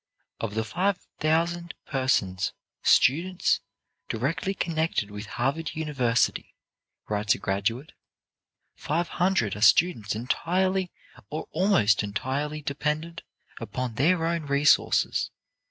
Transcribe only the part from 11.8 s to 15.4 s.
entirely dependent upon their own resources.